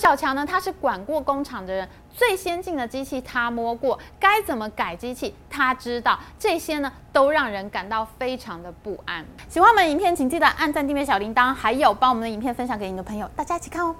[0.00, 9.22] 小强呢，他是管过工厂的人，最先进的机器他摸过，该怎么改机器他知道，这些呢都让人感到非常的不安。
[9.46, 13.94] 喜欢我们影片，请记得按赞、订阅小铃铛，还有帮我们的影片分享给你的朋友，大家一起看哦。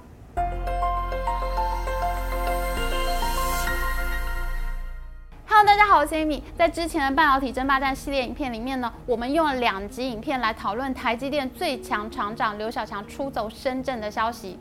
[5.47, 6.41] Hello，大家好，我是 Amy。
[6.57, 14.59] 在之前的半导体争霸战系列影片里面呢，我们用了两集影片来讨论台积电最强厂长刘小强出走深圳的消息。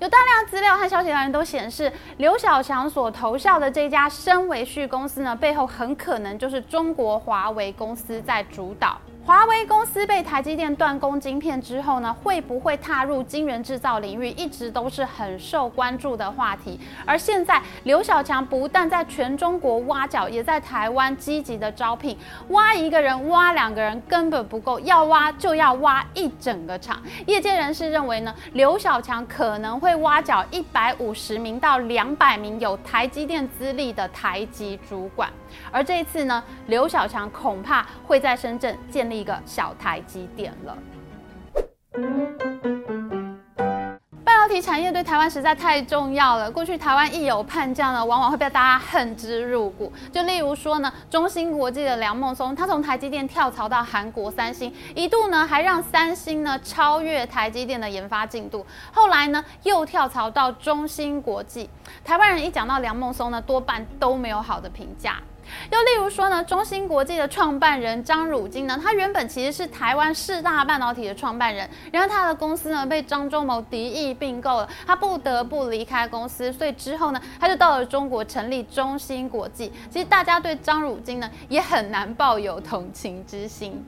[0.00, 8.98] 有大量资料和消息来源都显示，刘小强所投效的这家深维旭公司呢，背后很可能就是中国华为公司在主导。
[9.26, 16.78] 华为公司被台积电断供晶片之后呢，会不会踏入晶圆制造领域，一直都是很受关注的话题。
[17.06, 22.14] 而现在，刘小强不但在全中国挖角，也在台湾积极的招聘。
[22.50, 27.02] 挖一个人、挖两个人根本不够，要挖就要挖一整个厂。
[27.26, 35.30] 业界人士认为呢，刘小强可能会挖角一百五十名到两百名有台积电资历的台籍主管。
[35.70, 40.76] 而这一次呢，刘小强恐怕会在深圳建立一个小台积电了。
[44.24, 46.50] 半导体产业对台湾实在太重要了。
[46.50, 49.90] 过去台湾一有叛将呢，往往会被大家恨之入骨。
[50.12, 58.66] 就例如说呢，中芯国际的梁孟松，他从台积电跳槽到韩国三星，一度呢还让三星呢超越台积电的研发进度。
[58.92, 61.70] 后来呢又跳槽到中芯国际。
[62.04, 65.16] 台湾人一讲到梁孟松呢，多半都没有好的评价。
[65.70, 79.72] 又例如说呢，中芯国际的创办人张汝京呢，他原本其实是台湾四大半导体的创办人，然后他的公司呢被张忠谋敌意并购了，他不得不离开公司，所以之后呢，他就到了中国成立中芯国际。
[79.90, 83.84] 其实大家对张汝京呢也很难抱有同情之心。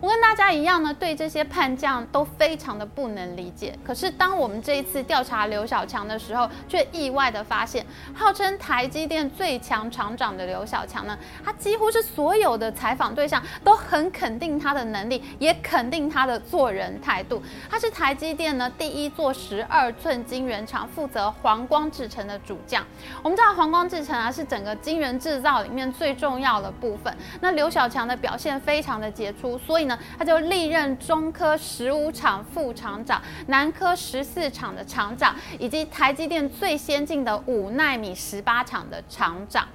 [0.00, 3.78] 我跟大家一样呢，对这些叛将都非常的不能理解。
[3.84, 7.84] 可是当我们这一次调查刘小强的时候，却意外的发现，
[8.14, 17.42] 号称台积电最强厂长的刘小强呢，他几乎是所有的采访对象都很肯定他的能力，也肯定他的做人态度。
[17.68, 22.82] 他是台积电呢第一座十二寸晶圆厂负责黄光制成的主将。
[23.22, 27.14] 我们知道黄光制成啊是整个晶圆制造里面最重要的部分。
[27.42, 29.89] 那刘小强的表现非常的杰出，所以。
[30.18, 39.66] 他就历任中科十五厂副厂长、南科十四厂的厂长，以及台积电最先进的五纳米十八厂的厂长。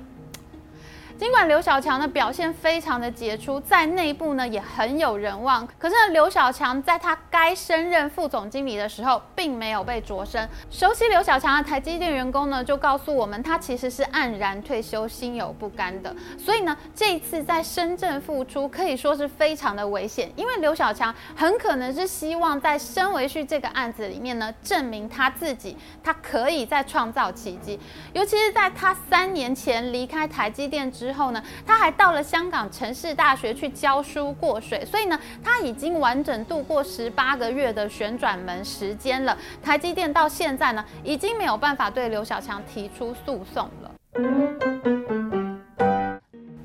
[1.17, 10.45] 尽管刘小强的表现非常的杰出，在内部呢也很有人望，可是刘小强在他该升任副总经理的时候，并没有被擢升。
[10.69, 16.13] 熟悉刘小强的台积电员工呢，就告诉我们，他其实是黯然退休、心有不甘的。
[16.37, 27.79] 所以呢，这一次在深圳复出，可以说是非常的危险，因为刘小强很可能是希望在深维旭这个案子里面呢，证明他自己，他可以再创造奇迹。
[28.11, 39.37] 尤其是在他三年前离开台积电之之后呢，他还到了香港城市大学去教书过水，所以呢，他已经完整度过十八个月的旋转门时间了。
[39.61, 45.04] 台积电到现在呢，已经没有办法对刘小强提出诉讼了。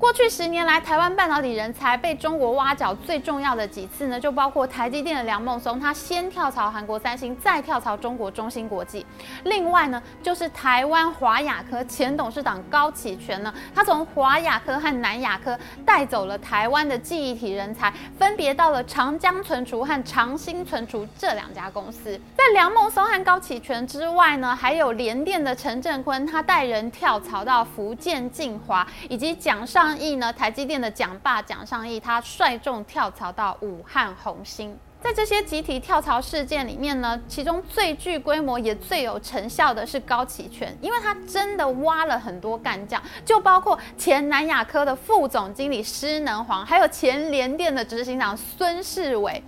[0.01, 9.05] 过去十年来，台湾半导体人才被中国挖角最重要的几次呢，就包括台积电的梁孟松，他先跳槽韩国三星，再跳槽中国中芯国际。
[9.43, 22.19] 另外呢，就是台湾华亚科前董事长高启全呢，他从华亚科和南亚科带走了台湾的记忆体人才，分别到了长江存储和长兴存储这两家公司。
[22.35, 29.91] 在梁孟松和高启全之外呢，还有联电的陈振坤，他带人跳槽到福建晋华，以及蒋尚。
[30.01, 30.33] 亿呢？
[30.33, 34.75] 台积电的蒋爸蒋尚义，他率众跳槽到武汉红星。
[34.99, 49.41] 在这些集体跳槽事件里面呢，其中最具规模也最有成效的是高启权，因为他真的挖了很多干将，就包括前南亚科的副总经理施能煌，还有前联电的执行长孙世伟。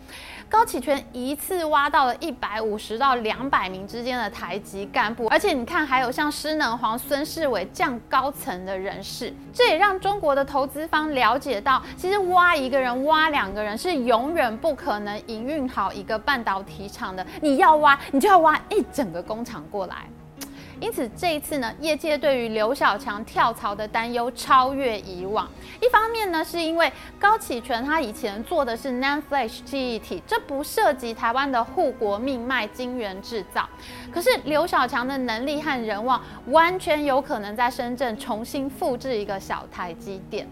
[0.53, 17.25] 高启全一次挖到了一百五十到两百名之间的台籍干部，而且你看，还有像施能煌、孙世伟这样高层的人士，这也让中国的投资方了解到，其实挖一个人、挖两个人是永远不可能营运好一个半导体厂的。
[17.41, 20.07] 你要挖，你就要挖一整个工厂过来。
[20.83, 25.49] 因此，这一次呢，业界对于刘小强跳槽的担忧超越以往。
[25.81, 33.65] 一方面呢，是因为高启全他以前做的是 NAND Flash 记忆体，这不涉及台湾的护国命脉晶圆制造。
[34.11, 40.45] 可是刘小强的能力和人望，完全有可能在深圳重新复制一个小台积电。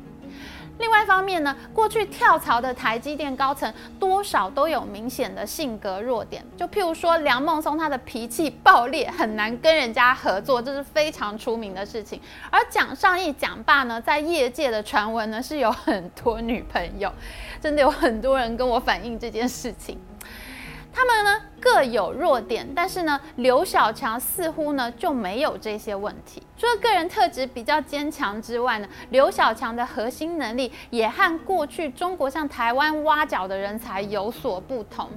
[0.82, 12.20] 另外一方面呢，过去跳槽的台积电高层多少都有明显的性格弱点，就譬如说梁孟松，他的脾气暴烈，很难跟人家合作，这是非常出名的事情。
[12.50, 17.14] 而蒋尚义蒋爸呢，在业界的传闻呢是有很多女朋友，
[17.62, 20.00] 真的有很多人跟我反映这件事情。
[20.94, 26.42] 他们呢各有弱点，但是呢，刘小强似乎呢就没有这些问题。
[26.58, 35.10] 除了个人特质比较坚强之外呢，刘小强的核心能力也和过去中国向台湾挖角的人才有所不同。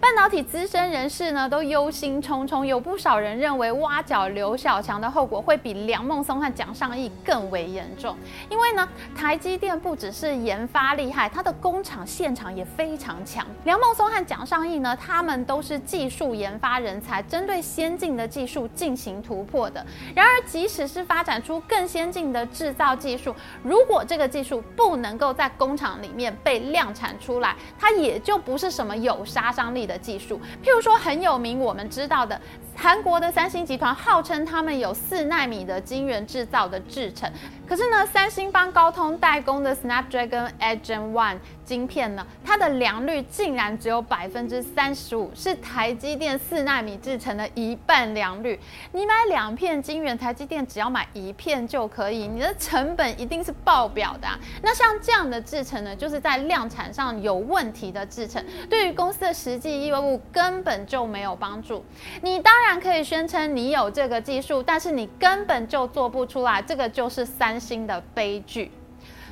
[0.00, 8.16] 半导体资深人士呢都忧心忡忡，有不少人认为挖角刘小强的后果会比梁孟松和蒋尚义更为严重。
[8.48, 13.44] 因为呢，台积电不只是研发厉害，它的工厂现场也非常强。
[13.64, 19.84] 梁孟松和蒋尚义呢，他们都是技术研发人才，针对先进的技术进行突破的。
[20.14, 23.34] 然而，即使是发展出更先进的制造技术，
[23.64, 29.87] 如果这个技术不能够在工厂里面被量产出来，它也就不是什么有杀伤力。
[29.88, 32.40] 的技术，譬如说很有名，我们知道的
[32.80, 37.28] 韩国的三星集团，号称他们有四纳米的晶圆制造的制程，
[37.66, 41.38] 可是呢，三星帮高通代工的 Snapdragon Edge One。
[41.68, 42.26] 晶片呢？
[42.42, 48.58] 它的良率竟然只有百分之三十五，是台积电四纳米制成的一半良率。
[48.92, 54.26] 你买两片晶圆，台积电只要买一片就可以，你的成本一定是爆表的。
[54.62, 61.84] 那像这样的制程呢，就是在量产上有问题的制程，对于公司的实际业务根本就没有帮助。
[62.22, 68.70] 你当然然可以宣称你有这个技术，但是你根本就做不出来，这个就是三星的悲剧。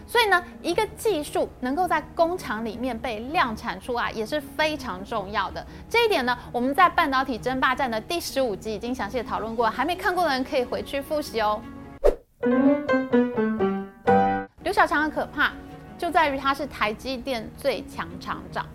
[0.07, 5.65] 所以呢，一个技术能够在工厂里面被量产出来也是非常重要的。
[5.91, 11.61] 这一点呢，我们在半导体争霸战的第十五集已经详细讨论过，还没看过的人可以回去复习哦。
[14.63, 15.53] 刘小强的可怕
[15.99, 18.67] 就在于他是台积电最强厂长。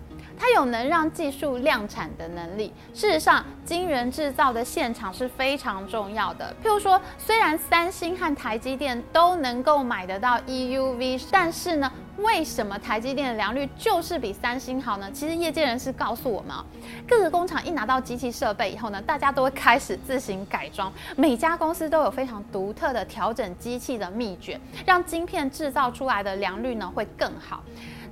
[0.42, 2.72] 它有能让技术量产的能力。
[2.92, 6.52] 事实上，晶圆制造的现场是非常重要的。
[6.60, 15.08] 譬如说，虽然三星和台积电都能够买得到 EUV，但是呢，为什么台积电的良率就是比三星好呢？
[15.12, 16.66] 其实业界人士告诉我们啊，
[17.06, 20.92] 各个工厂一拿到机器设备以后呢，大家都会开始自行改装。
[21.14, 27.62] 每家公司都有非常独特的调整机器的秘诀，让晶片制造出来的良率呢会更好。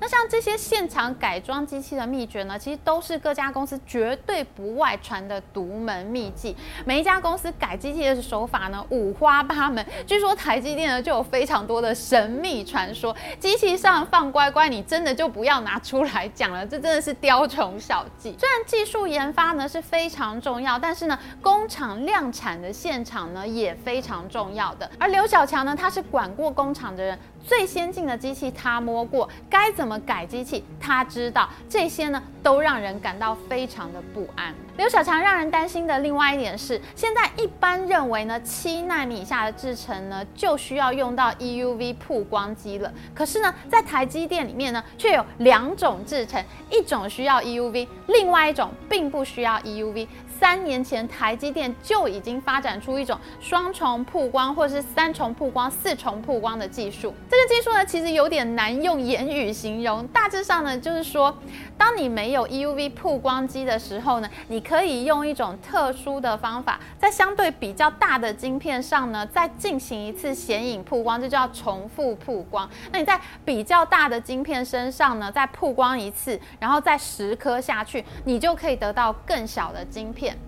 [0.00, 6.56] 那像这些现场改装机器的秘诀呢，其实都是各家公司绝对不外传的独门秘技。
[6.86, 9.84] 每一家公司改机器的手法呢，五花八门。
[10.06, 13.14] 据说台积电呢，就有非常多的神秘传说。
[13.38, 18.34] 机器上放乖乖，你真的就不要拿出来讲了，这真的是雕虫小技。
[18.38, 24.90] 虽然技术研发呢是非常重要，但是呢，工厂量产的现场呢也非常重要的。
[24.98, 27.18] 而刘小强呢，他是管过工厂的人。
[27.46, 34.54] 最先进的机器他摸过，该怎么改机器他知道，这些呢都让人感到非常的不安。
[34.80, 42.90] 刘小强让人担心的另外一点是，现在一般认为呢，七纳米以下的制程呢就需要用到 EUV 曝光机了。
[43.14, 50.08] 可是呢，在台积电里面呢，却有两种制程，一种需要 EUV，另外一种并不需要 EUV。
[50.26, 57.12] 三年前，台积电就已经发展出一种双重曝光，或是三重曝光、四重曝光的技术。
[57.28, 60.06] 这个技术呢，其实有点难用言语形容。
[60.06, 61.36] 大致上呢，就是说，
[61.76, 72.70] 当你没有 EUV 曝光机的时候呢，你可以用一种特殊的方法，在相对比较大的晶片上呢，再进行一次显影曝光，这叫重复曝光。
[72.92, 80.38] 那你在比较大的晶片身上呢，再曝光一次，然后再十颗下去，你就可以得到更小的晶片。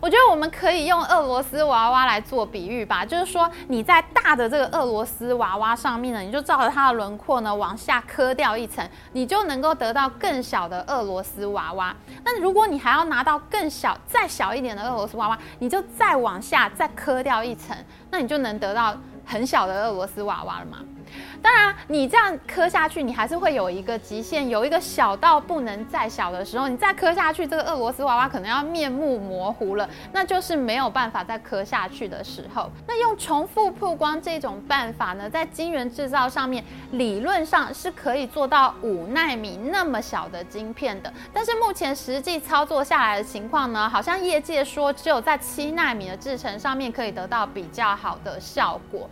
[0.00, 11.94] 我觉得我们可以用俄罗斯娃娃来做比喻吧，就是说你在大的这个俄罗斯娃娃上面呢，你就照着它的轮廓呢往下磕掉一层，你就能够得到更小的俄罗斯娃娃。
[12.24, 17.76] 那如果你还要拿到更小、再小一点的俄罗斯娃娃，你就再往下再磕掉一层，
[18.10, 20.78] 那你就能得到很小的俄罗斯娃娃了嘛。
[21.40, 32.70] 当然，你这样磕下去，你还是会有一个极限，有一个小到不能再小的时候，你再磕下去，这个俄罗斯娃娃可能要面目模糊了，那就是没有办法再磕下去的时候。
[32.86, 49.08] 那用重复曝光这种办法呢，在晶圆制造上面，理论上是可以做到五纳米那么小的晶片的，但是目前实际操作下来的情况呢，好像业界说只有在七纳米的制程上面可以得到比较好的效果。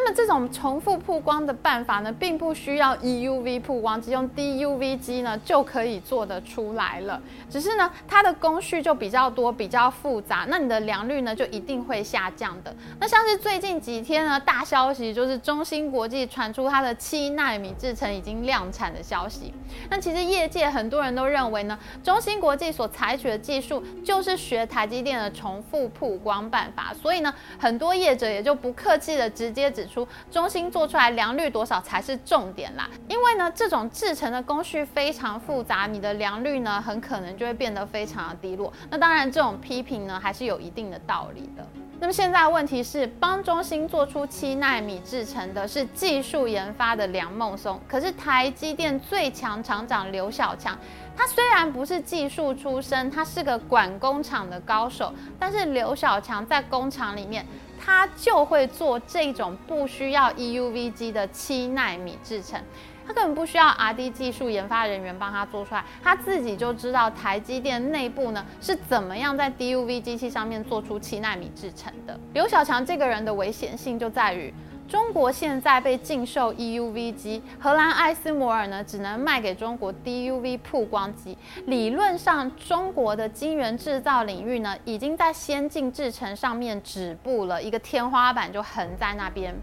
[0.00, 7.20] 那么这种重复曝光的办法呢，并不需要 EUV 曝光机，用 DUV 机呢就可以做得出来了。
[7.50, 12.72] 只是呢，它的工序就比较多，比较复杂，那你的良率呢就一定会下降的。
[13.00, 19.52] 那像是最近几天呢，大消息就是中芯国际传出它的七纳米制程已经量产的消息。
[19.90, 32.88] 那其实业界很多人都认为呢，中芯国际所采取的技术就是学台积电的重复曝光办法，所以呢，很多业者也就不客气的直接指出，中芯做出来良率多少才是重点啦。
[33.08, 38.72] 因为呢，这种制成的工序非常复杂，你的良率呢很可能就会变得非常的低落。
[38.90, 41.66] 那当然，这种批评呢还是有一定的道理的。
[42.00, 50.78] 那么现在问题是，帮中芯做出七纳米制程的是技术研发的梁孟松，可是台积电最强厂长刘小强，
[51.16, 57.44] 他虽然不是技术出身，他是个管工厂的高手，但是刘小强在工厂里面，
[57.78, 62.60] 他就会做这种不需要 EUV 机的七纳米制程。
[63.06, 72.20] 他根本不需要 R&D 技术研发人员帮他做出来，他自己就知道台积电内部呢是怎么样在 DUV 机器上面做出七纳米制成的。
[72.34, 74.52] 刘小强这个人的危险性就在于，
[74.88, 81.36] 中国现在被禁售 EUV 机，荷兰艾斯摩尔呢只能卖给中国 DUV 曝光机。
[81.66, 89.54] 理论上，中国的晶圆制造领域呢已经在先进制程上面止步了，一个天花板就横在那边。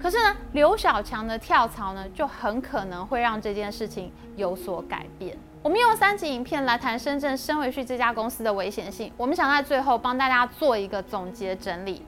[0.00, 5.38] 可是呢，刘小强的跳槽呢，就很可能会让这件事情有所改变。
[5.62, 9.12] 我们用三集影片来谈深圳深维旭这家公司的危险性。
[9.16, 12.04] 我们想在最后帮大家做一个总结整理。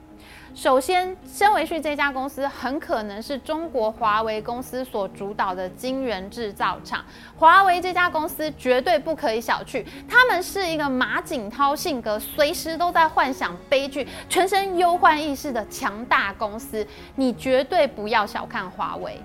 [0.56, 7.04] 首先，深维旭这家公司很可能是中国华为公司所主导的晶圆制造厂。
[7.36, 16.84] 华为这家公司绝对不可以小觑，他们是一个马景涛性格，随时都在幻想悲剧，全身忧患意识的强大公司。
[17.16, 19.20] 你绝对不要小看华为。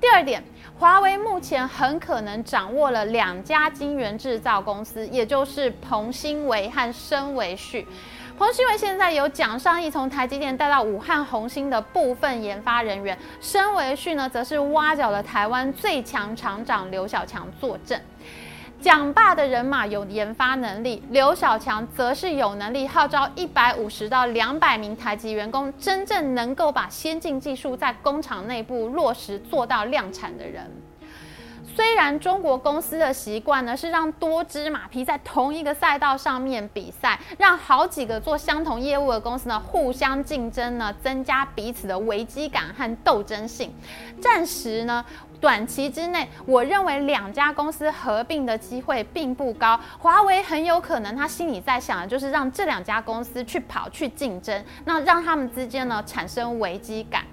[0.00, 0.40] 第二点，
[0.78, 7.84] 华为目前很可能掌握了两家晶圆制造公司，也就是鹏芯维和深维旭。
[8.36, 18.00] 鹏芯维现在有蒋尚义从台积电带到武汉红星的部分研发人员，深维旭呢，则是挖角了台湾最强厂长刘小强坐镇。
[18.80, 30.68] 蒋爸的人马有研发能力，刘小强则是有能力号召一百五十到两百名台籍员工，真正能够把先进技术在工厂内部落实做到量产的人。
[31.74, 43.74] 虽然中国公司的习惯呢是让多只马匹在同一个赛道上面比赛，让好几个做相同业务的公司呢互相竞争呢，增加彼此的危机感和斗争性。
[44.20, 45.04] 暂时呢，
[45.40, 49.78] 短期之内，我认为两家公司合并的机会并不高。
[49.98, 57.24] 华为很有可能他心里在想的就是让这两家公司去跑去竞争，那让他们之间呢产生危机感。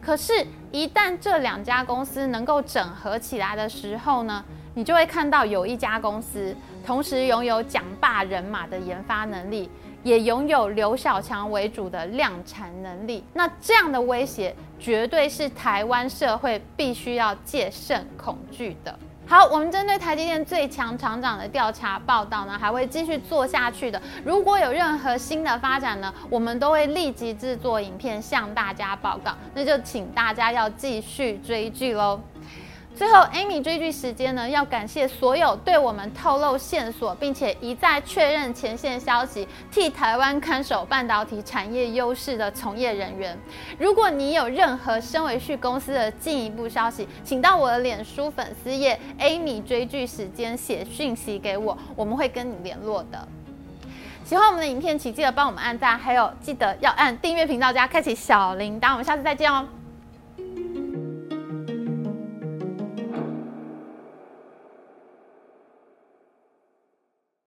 [0.00, 0.32] 可是，
[0.72, 9.70] 一旦这两家公司能够整合起来的时候呢，你就会看到有一家公司同时拥有蒋霸人马的研发能力，
[10.02, 13.22] 也拥有刘小强为主的量产能力。
[13.34, 18.98] 那这样的威胁，绝对是台湾社会必须要戒慎恐惧的。
[19.30, 24.02] 好，我们针对台积电最强厂长的调查报道呢，还会继续做下去的。
[24.24, 29.30] 如果有任何新的发展呢，我们都会立即制作影片向大家报告。
[29.54, 32.20] 那就请大家要继续追剧喽。
[33.00, 43.34] 最后，Amy 追剧时间呢，要感谢所有对我们透露线索，并且一再确认前线消息，替台湾看守半导体产业优势的从业人员。
[43.78, 53.26] 如果你有任何深维旭公司的进一步消息，请到我的脸书粉丝页 Amy 追剧时间写讯息给我，我们会跟你联络的。
[54.26, 58.90] 喜欢我们的影片，请记得帮我们按赞，还有记得要按订阅频道加开启小铃铛。
[58.90, 59.66] 我们下次再见哦。